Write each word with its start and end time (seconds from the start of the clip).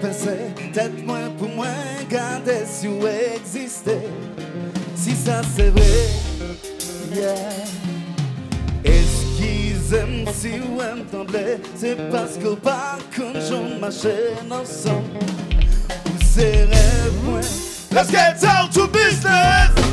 peut-être 0.00 1.04
moi 1.04 1.18
pour 1.38 1.48
moi, 1.48 1.66
garder 2.08 2.64
si 2.66 2.86
vous 2.86 3.06
existez. 3.06 3.98
Si 4.94 5.12
ça 5.12 5.42
c'est 5.56 5.70
vrai, 5.70 6.08
yeah. 7.14 7.34
Est-ce 8.84 9.36
qu'ils 9.36 9.94
aiment 9.94 10.26
si 10.32 10.58
vous 10.58 10.80
entendez 10.80 11.58
C'est 11.76 12.10
parce 12.10 12.36
que 12.36 12.54
pas 12.54 12.98
comme 13.14 13.34
je 13.34 13.80
marche 13.80 14.06
ensemble. 14.50 15.18
Vous 16.04 16.26
serez 16.26 16.66
moi. 17.24 17.40
Let's 17.90 18.10
get 18.10 18.40
down 18.40 18.70
to 18.70 18.86
business! 18.86 19.87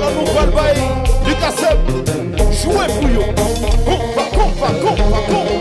la 0.00 0.10
nou 0.16 0.34
pal 0.34 0.52
bayi 0.56 0.86
Dikasep 1.26 1.90
Jouè 2.60 2.86
pou 2.92 3.08
yo. 3.08 3.22
Kompa, 3.36 4.24
kompa, 4.34 4.68
kompa, 4.82 5.20
kompa 5.30 5.59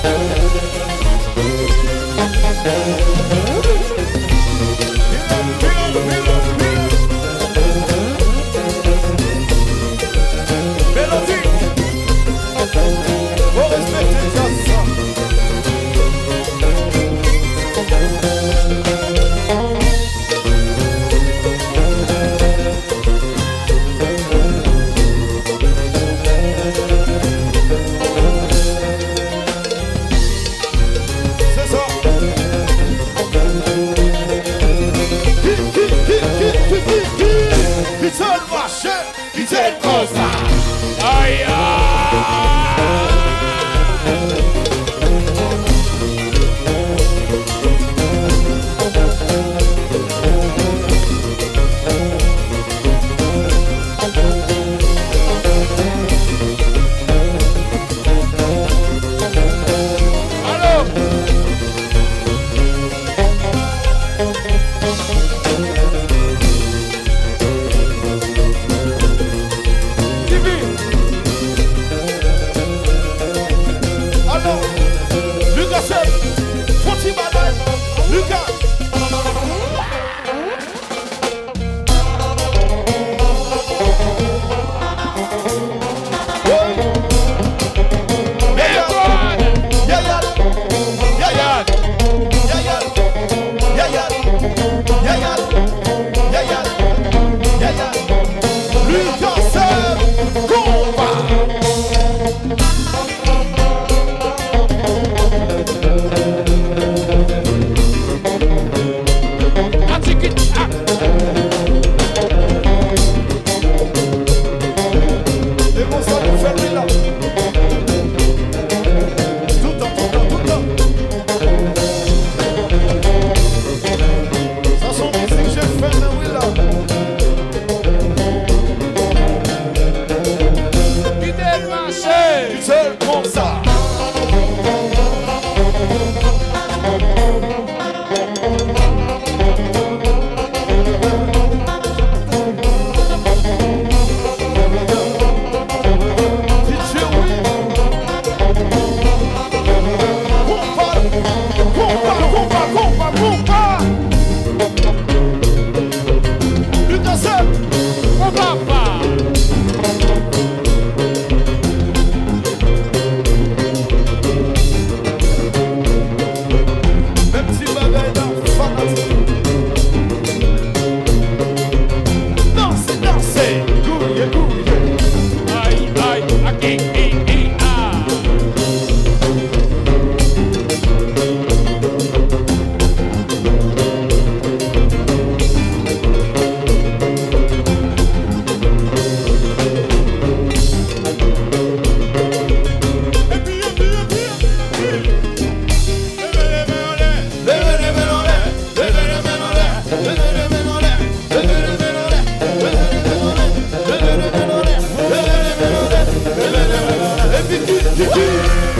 Thank 0.00 0.37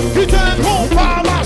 Oh 0.08 0.20
qui 0.20 0.26
t'incombe 0.26 0.88
par 0.94 1.22
ma 1.25 1.38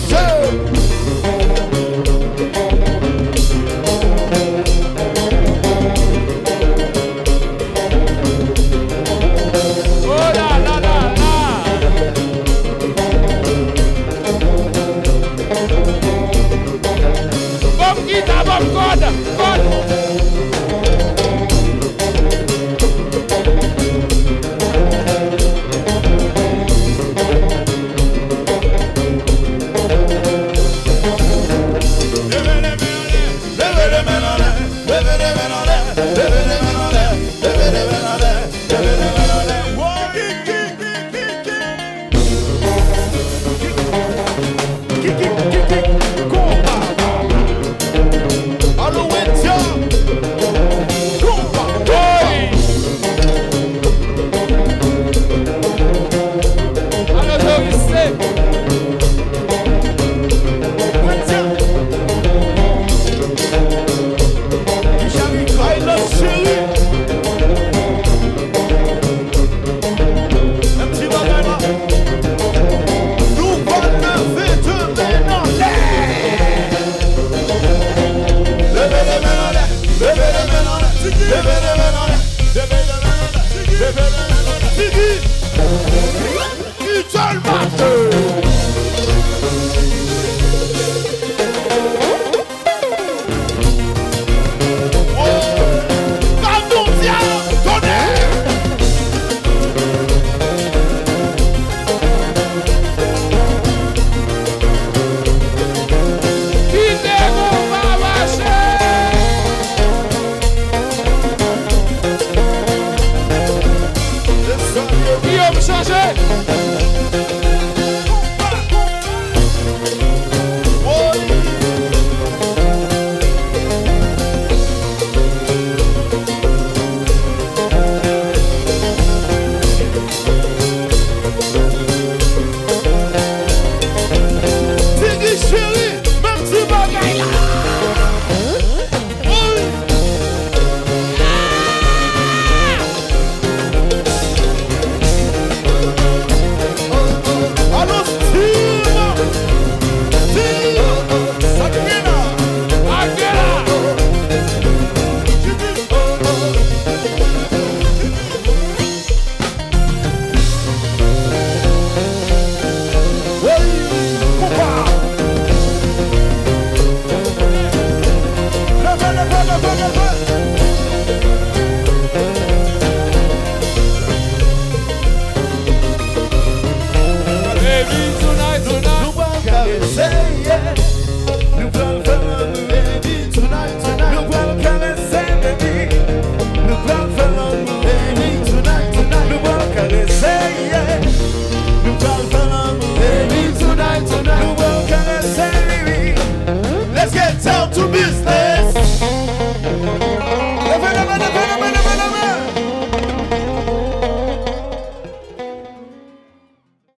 God, 18.75 19.01
God. 19.37 20.12